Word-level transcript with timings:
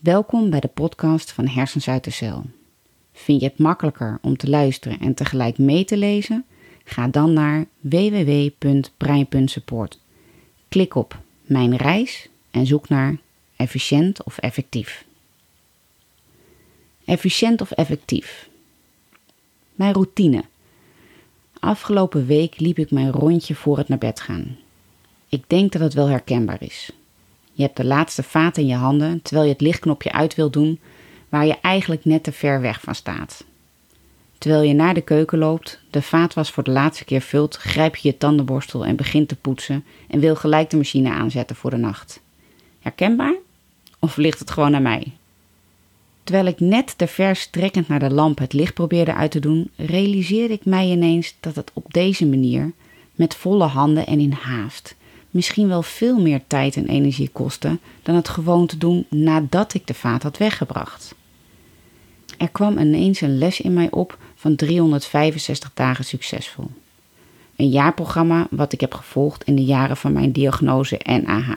Welkom 0.00 0.50
bij 0.50 0.60
de 0.60 0.68
podcast 0.68 1.32
van 1.32 1.46
Hersens 1.46 1.88
uit 1.88 2.04
de 2.04 2.10
Cel. 2.10 2.44
Vind 3.12 3.40
je 3.40 3.46
het 3.46 3.58
makkelijker 3.58 4.18
om 4.22 4.36
te 4.36 4.48
luisteren 4.48 5.00
en 5.00 5.14
tegelijk 5.14 5.58
mee 5.58 5.84
te 5.84 5.96
lezen? 5.96 6.44
Ga 6.84 7.08
dan 7.08 7.32
naar 7.32 7.66
www.brein.support. 7.80 9.98
Klik 10.68 10.94
op 10.94 11.18
Mijn 11.42 11.76
reis 11.76 12.28
en 12.50 12.66
zoek 12.66 12.88
naar 12.88 13.16
efficiënt 13.56 14.24
of 14.24 14.38
effectief. 14.38 15.04
Efficiënt 17.04 17.60
of 17.60 17.70
effectief. 17.70 18.48
Mijn 19.74 19.92
routine. 19.92 20.44
Afgelopen 21.58 22.26
week 22.26 22.60
liep 22.60 22.78
ik 22.78 22.90
mijn 22.90 23.10
rondje 23.10 23.54
voor 23.54 23.78
het 23.78 23.88
naar 23.88 23.98
bed 23.98 24.20
gaan. 24.20 24.56
Ik 25.28 25.44
denk 25.46 25.72
dat 25.72 25.82
het 25.82 25.94
wel 25.94 26.08
herkenbaar 26.08 26.62
is. 26.62 26.90
Je 27.60 27.66
hebt 27.66 27.78
de 27.78 27.84
laatste 27.84 28.22
vaat 28.22 28.56
in 28.56 28.66
je 28.66 28.74
handen 28.74 29.22
terwijl 29.22 29.46
je 29.46 29.52
het 29.52 29.60
lichtknopje 29.60 30.12
uit 30.12 30.34
wilt 30.34 30.52
doen 30.52 30.80
waar 31.28 31.46
je 31.46 31.56
eigenlijk 31.60 32.04
net 32.04 32.22
te 32.22 32.32
ver 32.32 32.60
weg 32.60 32.80
van 32.80 32.94
staat. 32.94 33.44
Terwijl 34.38 34.62
je 34.62 34.74
naar 34.74 34.94
de 34.94 35.00
keuken 35.00 35.38
loopt, 35.38 35.80
de 35.90 36.02
vaatwas 36.02 36.50
voor 36.50 36.62
de 36.62 36.70
laatste 36.70 37.04
keer 37.04 37.20
vult, 37.20 37.56
grijp 37.56 37.96
je 37.96 38.08
je 38.08 38.16
tandenborstel 38.16 38.84
en 38.84 38.96
begint 38.96 39.28
te 39.28 39.36
poetsen 39.36 39.84
en 40.08 40.20
wil 40.20 40.36
gelijk 40.36 40.70
de 40.70 40.76
machine 40.76 41.10
aanzetten 41.10 41.56
voor 41.56 41.70
de 41.70 41.76
nacht. 41.76 42.20
Herkenbaar? 42.80 43.34
Of 43.98 44.16
ligt 44.16 44.38
het 44.38 44.50
gewoon 44.50 44.74
aan 44.74 44.82
mij? 44.82 45.12
Terwijl 46.24 46.46
ik 46.46 46.60
net 46.60 46.98
te 46.98 47.06
ver 47.06 47.36
strekkend 47.36 47.88
naar 47.88 48.00
de 48.00 48.10
lamp 48.10 48.38
het 48.38 48.52
licht 48.52 48.74
probeerde 48.74 49.14
uit 49.14 49.30
te 49.30 49.40
doen, 49.40 49.70
realiseerde 49.76 50.54
ik 50.54 50.64
mij 50.64 50.86
ineens 50.86 51.34
dat 51.40 51.56
het 51.56 51.70
op 51.74 51.92
deze 51.92 52.26
manier, 52.26 52.72
met 53.14 53.36
volle 53.36 53.64
handen 53.66 54.06
en 54.06 54.20
in 54.20 54.32
haast, 54.32 54.94
misschien 55.30 55.68
wel 55.68 55.82
veel 55.82 56.20
meer 56.20 56.40
tijd 56.46 56.76
en 56.76 56.86
energie 56.86 57.30
kostte 57.32 57.78
dan 58.02 58.14
het 58.14 58.28
gewoon 58.28 58.66
te 58.66 58.78
doen 58.78 59.06
nadat 59.08 59.74
ik 59.74 59.86
de 59.86 59.94
vaat 59.94 60.22
had 60.22 60.38
weggebracht. 60.38 61.14
Er 62.38 62.48
kwam 62.48 62.78
ineens 62.78 63.20
een 63.20 63.38
les 63.38 63.60
in 63.60 63.74
mij 63.74 63.90
op 63.90 64.18
van 64.34 64.56
365 64.56 65.70
dagen 65.74 66.04
succesvol. 66.04 66.70
Een 67.56 67.68
jaarprogramma 67.68 68.46
wat 68.50 68.72
ik 68.72 68.80
heb 68.80 68.94
gevolgd 68.94 69.44
in 69.44 69.56
de 69.56 69.64
jaren 69.64 69.96
van 69.96 70.12
mijn 70.12 70.32
diagnose 70.32 71.00
NAH. 71.04 71.50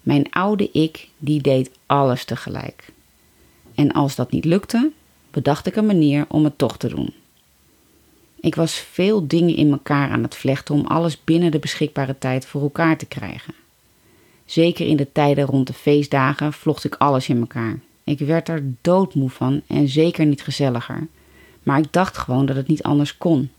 Mijn 0.00 0.30
oude 0.30 0.70
ik, 0.72 1.08
die 1.18 1.40
deed 1.40 1.70
alles 1.86 2.24
tegelijk. 2.24 2.92
En 3.74 3.92
als 3.92 4.14
dat 4.14 4.30
niet 4.30 4.44
lukte, 4.44 4.90
bedacht 5.30 5.66
ik 5.66 5.76
een 5.76 5.86
manier 5.86 6.24
om 6.28 6.44
het 6.44 6.58
toch 6.58 6.76
te 6.76 6.88
doen. 6.88 7.12
Ik 8.44 8.54
was 8.54 8.74
veel 8.74 9.26
dingen 9.26 9.56
in 9.56 9.70
elkaar 9.70 10.10
aan 10.10 10.22
het 10.22 10.34
vlechten 10.34 10.74
om 10.74 10.86
alles 10.86 11.24
binnen 11.24 11.50
de 11.50 11.58
beschikbare 11.58 12.18
tijd 12.18 12.46
voor 12.46 12.62
elkaar 12.62 12.96
te 12.96 13.06
krijgen. 13.06 13.54
Zeker 14.44 14.86
in 14.86 14.96
de 14.96 15.12
tijden 15.12 15.44
rond 15.44 15.66
de 15.66 15.72
feestdagen 15.72 16.52
vlocht 16.52 16.84
ik 16.84 16.94
alles 16.94 17.28
in 17.28 17.40
elkaar. 17.40 17.78
Ik 18.04 18.18
werd 18.18 18.48
er 18.48 18.62
doodmoe 18.80 19.30
van 19.30 19.62
en 19.66 19.88
zeker 19.88 20.26
niet 20.26 20.42
gezelliger, 20.42 21.06
maar 21.62 21.78
ik 21.78 21.92
dacht 21.92 22.18
gewoon 22.18 22.46
dat 22.46 22.56
het 22.56 22.68
niet 22.68 22.82
anders 22.82 23.18
kon. 23.18 23.50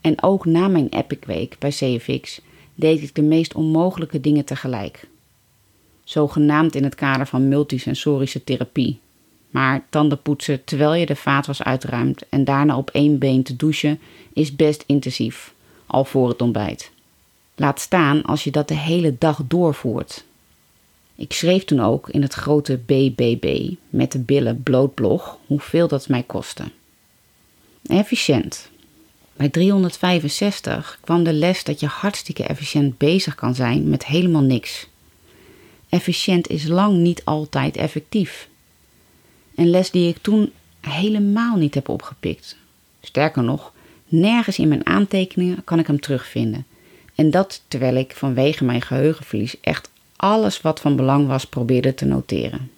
En 0.00 0.22
ook 0.22 0.44
na 0.44 0.68
mijn 0.68 0.88
Epic 0.88 1.18
Week 1.26 1.56
bij 1.58 1.70
CFX 1.70 2.40
deed 2.74 3.02
ik 3.02 3.14
de 3.14 3.22
meest 3.22 3.54
onmogelijke 3.54 4.20
dingen 4.20 4.44
tegelijk. 4.44 5.08
Zogenaamd 6.04 6.74
in 6.74 6.84
het 6.84 6.94
kader 6.94 7.26
van 7.26 7.48
multisensorische 7.48 8.44
therapie, 8.44 8.98
maar 9.50 9.86
tanden 9.88 10.22
poetsen 10.22 10.64
terwijl 10.64 10.94
je 10.94 11.06
de 11.06 11.16
vaat 11.16 11.46
was 11.46 11.62
uitruimt 11.62 12.28
en 12.28 12.44
daarna 12.44 12.76
op 12.76 12.90
één 12.90 13.18
been 13.18 13.42
te 13.42 13.56
douchen 13.56 14.00
is 14.32 14.56
best 14.56 14.84
intensief, 14.86 15.54
al 15.86 16.04
voor 16.04 16.28
het 16.28 16.42
ontbijt. 16.42 16.90
Laat 17.54 17.80
staan 17.80 18.22
als 18.22 18.44
je 18.44 18.50
dat 18.50 18.68
de 18.68 18.74
hele 18.74 19.16
dag 19.18 19.40
doorvoert. 19.44 20.24
Ik 21.14 21.32
schreef 21.32 21.64
toen 21.64 21.80
ook 21.80 22.08
in 22.08 22.22
het 22.22 22.34
grote 22.34 22.76
BBB 22.86 23.74
met 23.88 24.12
de 24.12 24.18
billen 24.18 24.62
blootblog 24.62 25.38
hoeveel 25.46 25.88
dat 25.88 26.08
mij 26.08 26.22
kostte. 26.22 26.64
Efficiënt. 27.86 28.70
Bij 29.36 29.48
365 29.48 30.98
kwam 31.00 31.24
de 31.24 31.32
les 31.32 31.64
dat 31.64 31.80
je 31.80 31.86
hartstikke 31.86 32.44
efficiënt 32.44 32.98
bezig 32.98 33.34
kan 33.34 33.54
zijn 33.54 33.88
met 33.88 34.06
helemaal 34.06 34.42
niks. 34.42 34.88
Efficiënt 35.88 36.48
is 36.48 36.66
lang 36.66 36.96
niet 36.96 37.24
altijd 37.24 37.76
effectief. 37.76 38.48
Een 39.54 39.70
les 39.70 39.90
die 39.90 40.08
ik 40.08 40.18
toen 40.18 40.52
helemaal 40.80 41.56
niet 41.56 41.74
heb 41.74 41.88
opgepikt. 41.88 42.56
Sterker 43.00 43.42
nog, 43.42 43.72
nergens 44.08 44.58
in 44.58 44.68
mijn 44.68 44.86
aantekeningen 44.86 45.64
kan 45.64 45.78
ik 45.78 45.86
hem 45.86 46.00
terugvinden. 46.00 46.66
En 47.14 47.30
dat 47.30 47.62
terwijl 47.68 47.94
ik 47.94 48.12
vanwege 48.16 48.64
mijn 48.64 48.82
geheugenverlies 48.82 49.60
echt 49.60 49.90
alles 50.16 50.60
wat 50.60 50.80
van 50.80 50.96
belang 50.96 51.26
was 51.26 51.44
probeerde 51.46 51.94
te 51.94 52.04
noteren. 52.04 52.70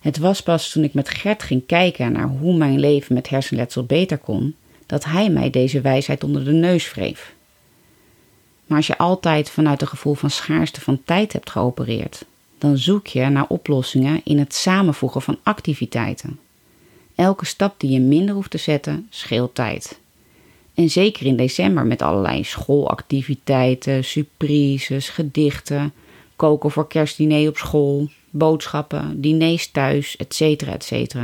Het 0.00 0.18
was 0.18 0.42
pas 0.42 0.70
toen 0.70 0.84
ik 0.84 0.94
met 0.94 1.08
Gert 1.08 1.42
ging 1.42 1.66
kijken 1.66 2.12
naar 2.12 2.28
hoe 2.28 2.56
mijn 2.56 2.80
leven 2.80 3.14
met 3.14 3.28
hersenletsel 3.28 3.84
beter 3.84 4.18
kon, 4.18 4.54
dat 4.86 5.04
hij 5.04 5.30
mij 5.30 5.50
deze 5.50 5.80
wijsheid 5.80 6.24
onder 6.24 6.44
de 6.44 6.52
neus 6.52 6.92
wreef. 6.92 7.32
Maar 8.66 8.76
als 8.76 8.86
je 8.86 8.98
altijd 8.98 9.50
vanuit 9.50 9.80
een 9.80 9.88
gevoel 9.88 10.14
van 10.14 10.30
schaarste 10.30 10.80
van 10.80 11.00
tijd 11.04 11.32
hebt 11.32 11.50
geopereerd, 11.50 12.24
dan 12.60 12.78
zoek 12.78 13.06
je 13.06 13.28
naar 13.28 13.46
oplossingen 13.48 14.20
in 14.24 14.38
het 14.38 14.54
samenvoegen 14.54 15.22
van 15.22 15.38
activiteiten. 15.42 16.38
Elke 17.14 17.46
stap 17.46 17.80
die 17.80 17.90
je 17.90 18.00
minder 18.00 18.34
hoeft 18.34 18.50
te 18.50 18.58
zetten, 18.58 19.06
scheelt 19.10 19.54
tijd. 19.54 20.00
En 20.74 20.90
zeker 20.90 21.26
in 21.26 21.36
december 21.36 21.86
met 21.86 22.02
allerlei 22.02 22.44
schoolactiviteiten, 22.44 24.04
surprises, 24.04 25.08
gedichten, 25.08 25.92
koken 26.36 26.70
voor 26.70 26.88
kerstdiner 26.88 27.48
op 27.48 27.56
school, 27.56 28.08
boodschappen, 28.30 29.20
diners 29.20 29.70
thuis, 29.70 30.16
etc. 30.16 30.40
etc. 30.62 31.14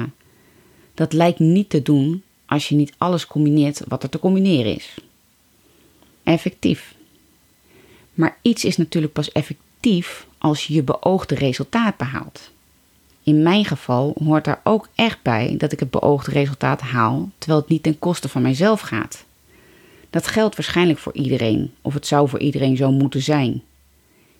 Dat 0.95 1.13
lijkt 1.13 1.39
niet 1.39 1.71
te 1.71 1.83
doen 1.83 2.23
als 2.47 2.69
je 2.69 2.75
niet 2.75 2.93
alles 2.99 3.27
combineert 3.27 3.83
wat 3.89 4.03
er 4.03 4.09
te 4.09 4.19
combineren 4.19 4.75
is. 4.75 4.95
Effectief. 6.23 6.95
Maar 8.15 8.39
iets 8.43 8.65
is 8.65 8.77
natuurlijk 8.77 9.13
pas 9.13 9.33
effectief 9.33 10.27
als 10.39 10.67
je 10.67 10.75
je 10.75 10.83
beoogde 10.83 11.35
resultaat 11.35 11.97
behaalt. 11.97 12.51
In 13.23 13.43
mijn 13.43 13.65
geval 13.65 14.17
hoort 14.25 14.45
daar 14.45 14.61
ook 14.65 14.89
echt 14.95 15.23
bij 15.23 15.55
dat 15.59 15.73
ik 15.73 15.81
het 15.81 15.91
beoogde 15.91 16.31
resultaat 16.31 16.81
haal, 16.81 17.31
terwijl 17.39 17.61
het 17.61 17.71
niet 17.71 17.83
ten 17.83 17.99
koste 17.99 18.29
van 18.29 18.43
mijzelf 18.43 18.81
gaat. 18.81 19.25
Dat 20.11 20.27
geldt 20.27 20.57
waarschijnlijk 20.57 20.99
voor 20.99 21.15
iedereen, 21.15 21.73
of 21.83 21.95
het 21.95 22.07
zou 22.07 22.29
voor 22.29 22.39
iedereen 22.39 22.77
zo 22.77 22.91
moeten 22.91 23.23
zijn. 23.23 23.63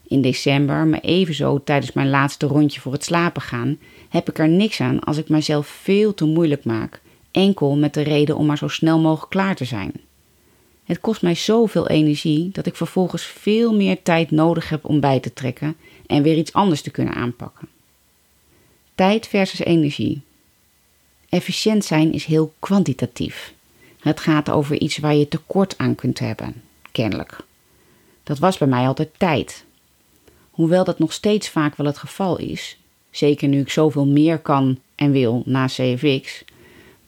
In 0.09 0.23
december, 0.23 0.87
maar 0.87 1.01
evenzo 1.01 1.63
tijdens 1.65 1.93
mijn 1.93 2.11
laatste 2.11 2.47
rondje 2.47 2.81
voor 2.81 2.93
het 2.93 3.05
slapen 3.05 3.43
gaan, 3.43 3.79
heb 4.09 4.29
ik 4.29 4.39
er 4.39 4.49
niks 4.49 4.81
aan 4.81 5.01
als 5.01 5.17
ik 5.17 5.29
mijzelf 5.29 5.67
veel 5.67 6.15
te 6.15 6.25
moeilijk 6.25 6.65
maak, 6.65 7.01
enkel 7.31 7.77
met 7.77 7.95
de 7.95 8.03
reden 8.03 8.37
om 8.37 8.47
maar 8.47 8.59
zo 8.59 8.69
snel 8.69 8.99
mogelijk 8.99 9.31
klaar 9.31 9.57
te 9.57 9.65
zijn. 9.65 9.93
Het 10.87 11.01
kost 11.01 11.23
mij 11.23 11.35
zoveel 11.35 11.89
energie 11.89 12.51
dat 12.53 12.67
ik 12.67 12.77
vervolgens 12.77 13.25
veel 13.25 13.75
meer 13.75 14.03
tijd 14.03 14.31
nodig 14.31 14.69
heb 14.69 14.85
om 14.85 15.01
bij 15.01 15.21
te 15.21 15.33
trekken 15.33 15.77
en 16.07 16.23
weer 16.23 16.37
iets 16.37 16.53
anders 16.53 16.83
te 16.83 16.91
kunnen 16.91 17.15
aanpakken. 17.15 17.69
Tijd 18.95 19.29
versus 19.29 19.59
energie. 19.59 20.21
Efficiënt 21.29 21.85
zijn 21.85 22.13
is 22.13 22.25
heel 22.25 22.55
kwantitatief. 22.59 23.55
Het 24.01 24.21
gaat 24.21 24.51
over 24.51 24.81
iets 24.81 24.99
waar 24.99 25.15
je 25.15 25.29
tekort 25.29 25.79
aan 25.79 25.95
kunt 25.95 26.19
hebben, 26.19 26.63
kennelijk. 26.93 27.37
Dat 28.23 28.39
was 28.39 28.59
bij 28.59 28.69
mij 28.69 28.87
altijd 28.87 29.11
tijd. 29.17 29.65
Hoewel 30.51 30.85
dat 30.85 30.99
nog 30.99 31.13
steeds 31.13 31.49
vaak 31.49 31.77
wel 31.77 31.87
het 31.87 31.99
geval 31.99 32.39
is, 32.39 32.79
zeker 33.11 33.49
nu 33.49 33.61
ik 33.61 33.71
zoveel 33.71 34.07
meer 34.07 34.39
kan 34.39 34.79
en 34.95 35.11
wil 35.11 35.43
na 35.45 35.67
CFX, 35.67 36.45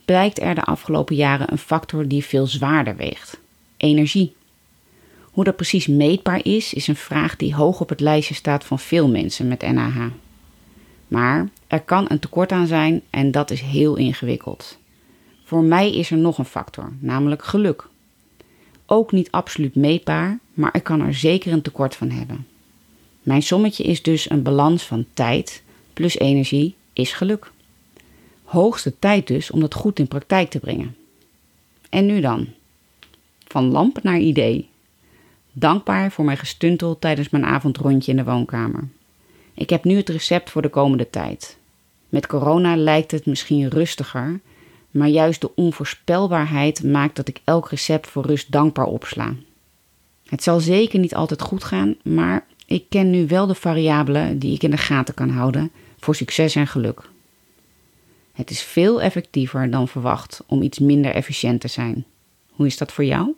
blijkt 0.04 0.40
er 0.40 0.54
de 0.54 0.64
afgelopen 0.64 1.16
jaren 1.16 1.52
een 1.52 1.58
factor 1.58 2.08
die 2.08 2.24
veel 2.24 2.46
zwaarder 2.46 2.96
weegt: 2.96 3.38
energie. 3.78 4.36
Hoe 5.22 5.44
dat 5.44 5.56
precies 5.56 5.86
meetbaar 5.86 6.44
is, 6.44 6.74
is 6.74 6.86
een 6.86 6.96
vraag 6.96 7.36
die 7.36 7.54
hoog 7.54 7.80
op 7.80 7.88
het 7.88 8.00
lijstje 8.00 8.34
staat 8.34 8.64
van 8.64 8.78
veel 8.78 9.08
mensen 9.08 9.48
met 9.48 9.72
NAH. 9.72 10.06
Maar 11.08 11.48
er 11.66 11.80
kan 11.80 12.04
een 12.08 12.19
tekort 12.19 12.52
aan 12.52 12.66
zijn 12.66 13.02
en 13.10 13.30
dat 13.30 13.50
is 13.50 13.60
heel 13.60 13.96
ingewikkeld. 13.96 14.78
Voor 15.44 15.62
mij 15.62 15.94
is 15.94 16.10
er 16.10 16.16
nog 16.16 16.38
een 16.38 16.44
factor, 16.44 16.92
namelijk 16.98 17.44
geluk. 17.44 17.88
Ook 18.86 19.12
niet 19.12 19.30
absoluut 19.30 19.75
meetbaar, 19.75 20.38
maar 20.54 20.74
ik 20.74 20.82
kan 20.82 21.00
er 21.00 21.14
zeker 21.14 21.52
een 21.52 21.62
tekort 21.62 21.96
van 21.96 22.10
hebben. 22.10 22.46
Mijn 23.22 23.42
sommetje 23.42 23.84
is 23.84 24.02
dus 24.02 24.31
een 24.31 24.42
balans 24.42 24.82
van 24.82 25.06
tijd 25.14 25.62
plus 25.92 26.19
energie 26.19 26.74
is 26.92 27.12
geluk. 27.12 27.50
Hoogste 28.44 28.98
tijd 28.98 29.26
dus 29.26 29.50
om 29.50 29.60
dat 29.60 29.74
goed 29.74 29.98
in 29.98 30.08
praktijk 30.08 30.50
te 30.50 30.58
brengen. 30.58 30.96
En 31.88 32.06
nu 32.06 32.20
dan? 32.20 32.48
Van 33.48 33.70
lamp 33.70 34.02
naar 34.02 34.18
idee. 34.18 34.68
Dankbaar 35.52 36.12
voor 36.12 36.24
mijn 36.24 36.36
gestuntel 36.36 36.98
tijdens 36.98 37.28
mijn 37.28 37.44
avondrondje 37.44 38.10
in 38.10 38.16
de 38.16 38.24
woonkamer. 38.24 38.88
Ik 39.54 39.70
heb 39.70 39.84
nu 39.84 39.96
het 39.96 40.08
recept 40.08 40.50
voor 40.50 40.62
de 40.62 40.68
komende 40.68 41.10
tijd. 41.10 41.58
Met 42.08 42.26
corona 42.26 42.76
lijkt 42.76 43.10
het 43.10 43.26
misschien 43.26 43.68
rustiger, 43.68 44.40
maar 44.90 45.08
juist 45.08 45.40
de 45.40 45.54
onvoorspelbaarheid 45.54 46.82
maakt 46.82 47.16
dat 47.16 47.28
ik 47.28 47.40
elk 47.44 47.70
recept 47.70 48.06
voor 48.06 48.26
rust 48.26 48.52
dankbaar 48.52 48.86
opsla. 48.86 49.34
Het 50.28 50.42
zal 50.42 50.60
zeker 50.60 50.98
niet 50.98 51.14
altijd 51.14 51.42
goed 51.42 51.64
gaan, 51.64 51.96
maar 52.02 52.46
Ik 52.66 52.84
ken 52.88 53.10
nu 53.10 53.26
wel 53.26 53.46
de 53.46 53.54
variabelen 53.54 54.38
die 54.38 54.54
ik 54.54 54.62
in 54.62 54.70
de 54.70 54.76
gaten 54.76 55.14
kan 55.14 55.30
houden 55.30 55.70
voor 56.00 56.14
succes 56.14 56.54
en 56.54 56.66
geluk. 56.66 57.08
Het 58.32 58.50
is 58.50 58.62
veel 58.62 59.02
effectiever 59.02 59.70
dan 59.70 59.88
verwacht 59.88 60.42
om 60.46 60.62
iets 60.62 60.78
minder 60.78 61.10
efficiënt 61.10 61.60
te 61.60 61.68
zijn. 61.68 62.04
Hoe 62.50 62.66
is 62.66 62.76
dat 62.76 62.92
voor 62.92 63.04
jou? 63.04 63.34